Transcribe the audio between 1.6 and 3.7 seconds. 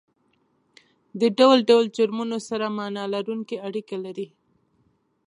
ډول جرمونو سره معنا لرونکې